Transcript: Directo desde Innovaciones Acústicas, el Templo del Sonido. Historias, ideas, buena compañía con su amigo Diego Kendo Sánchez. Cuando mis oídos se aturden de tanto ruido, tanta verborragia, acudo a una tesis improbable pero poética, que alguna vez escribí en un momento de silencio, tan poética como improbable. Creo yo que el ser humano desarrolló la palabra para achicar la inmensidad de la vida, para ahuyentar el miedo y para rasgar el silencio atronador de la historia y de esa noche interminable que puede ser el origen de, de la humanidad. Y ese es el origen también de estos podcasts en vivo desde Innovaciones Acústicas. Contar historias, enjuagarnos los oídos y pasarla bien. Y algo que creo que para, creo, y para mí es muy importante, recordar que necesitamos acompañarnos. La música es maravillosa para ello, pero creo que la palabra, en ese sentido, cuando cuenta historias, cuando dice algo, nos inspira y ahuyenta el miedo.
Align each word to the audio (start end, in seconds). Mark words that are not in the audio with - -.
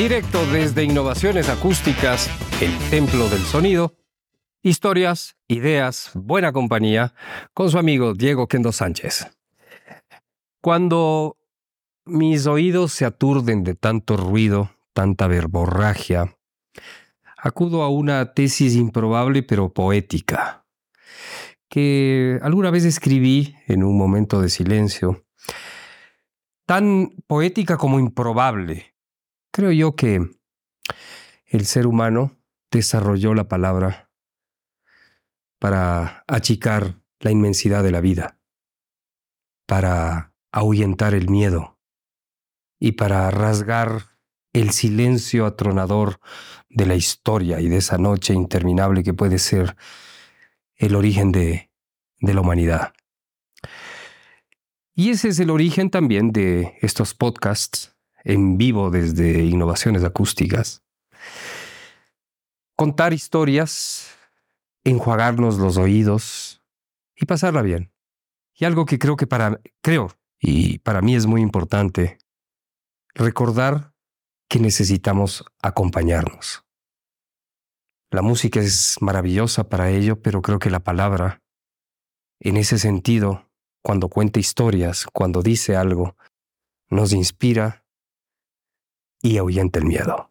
Directo 0.00 0.46
desde 0.46 0.82
Innovaciones 0.82 1.50
Acústicas, 1.50 2.30
el 2.62 2.74
Templo 2.88 3.28
del 3.28 3.40
Sonido. 3.40 3.98
Historias, 4.62 5.36
ideas, 5.46 6.12
buena 6.14 6.54
compañía 6.54 7.12
con 7.52 7.70
su 7.70 7.76
amigo 7.76 8.14
Diego 8.14 8.48
Kendo 8.48 8.72
Sánchez. 8.72 9.26
Cuando 10.62 11.36
mis 12.06 12.46
oídos 12.46 12.92
se 12.92 13.04
aturden 13.04 13.62
de 13.62 13.74
tanto 13.74 14.16
ruido, 14.16 14.70
tanta 14.94 15.26
verborragia, 15.26 16.34
acudo 17.36 17.82
a 17.82 17.90
una 17.90 18.32
tesis 18.32 18.76
improbable 18.76 19.42
pero 19.42 19.70
poética, 19.70 20.64
que 21.68 22.38
alguna 22.40 22.70
vez 22.70 22.86
escribí 22.86 23.54
en 23.66 23.84
un 23.84 23.98
momento 23.98 24.40
de 24.40 24.48
silencio, 24.48 25.26
tan 26.64 27.10
poética 27.26 27.76
como 27.76 28.00
improbable. 28.00 28.94
Creo 29.52 29.72
yo 29.72 29.96
que 29.96 30.30
el 31.46 31.66
ser 31.66 31.86
humano 31.86 32.38
desarrolló 32.70 33.34
la 33.34 33.48
palabra 33.48 34.10
para 35.58 36.24
achicar 36.28 37.00
la 37.18 37.32
inmensidad 37.32 37.82
de 37.82 37.90
la 37.90 38.00
vida, 38.00 38.38
para 39.66 40.32
ahuyentar 40.52 41.14
el 41.14 41.28
miedo 41.28 41.78
y 42.78 42.92
para 42.92 43.30
rasgar 43.30 44.16
el 44.52 44.70
silencio 44.70 45.46
atronador 45.46 46.20
de 46.68 46.86
la 46.86 46.94
historia 46.94 47.60
y 47.60 47.68
de 47.68 47.78
esa 47.78 47.98
noche 47.98 48.34
interminable 48.34 49.02
que 49.02 49.14
puede 49.14 49.38
ser 49.38 49.76
el 50.76 50.94
origen 50.94 51.32
de, 51.32 51.70
de 52.20 52.34
la 52.34 52.40
humanidad. 52.40 52.92
Y 54.94 55.10
ese 55.10 55.28
es 55.28 55.38
el 55.40 55.50
origen 55.50 55.90
también 55.90 56.32
de 56.32 56.78
estos 56.80 57.14
podcasts 57.14 57.96
en 58.24 58.58
vivo 58.58 58.90
desde 58.90 59.44
Innovaciones 59.44 60.04
Acústicas. 60.04 60.82
Contar 62.76 63.12
historias, 63.12 64.16
enjuagarnos 64.84 65.58
los 65.58 65.76
oídos 65.76 66.62
y 67.14 67.26
pasarla 67.26 67.62
bien. 67.62 67.92
Y 68.54 68.64
algo 68.64 68.86
que 68.86 68.98
creo 68.98 69.16
que 69.16 69.26
para, 69.26 69.60
creo, 69.82 70.16
y 70.38 70.78
para 70.78 71.02
mí 71.02 71.14
es 71.14 71.26
muy 71.26 71.42
importante, 71.42 72.18
recordar 73.14 73.92
que 74.48 74.58
necesitamos 74.58 75.44
acompañarnos. 75.62 76.64
La 78.10 78.22
música 78.22 78.60
es 78.60 78.96
maravillosa 79.00 79.68
para 79.68 79.90
ello, 79.90 80.20
pero 80.20 80.42
creo 80.42 80.58
que 80.58 80.70
la 80.70 80.80
palabra, 80.80 81.42
en 82.40 82.56
ese 82.56 82.78
sentido, 82.78 83.48
cuando 83.82 84.08
cuenta 84.08 84.40
historias, 84.40 85.06
cuando 85.12 85.42
dice 85.42 85.76
algo, 85.76 86.16
nos 86.88 87.12
inspira 87.12 87.79
y 89.22 89.38
ahuyenta 89.38 89.78
el 89.78 89.86
miedo. 89.86 90.29